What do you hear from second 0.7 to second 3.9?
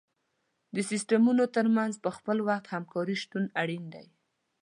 د سیستمونو تر منځ په خپل وخت همکاري شتون اړین